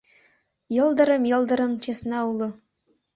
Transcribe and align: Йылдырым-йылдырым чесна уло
Йылдырым-йылдырым 0.75 1.71
чесна 1.83 2.17
уло 2.29 2.49